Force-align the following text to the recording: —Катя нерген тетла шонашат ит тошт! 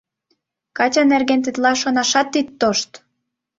—Катя 0.77 1.03
нерген 1.11 1.39
тетла 1.43 1.71
шонашат 1.81 2.29
ит 2.39 2.47
тошт! 2.59 2.91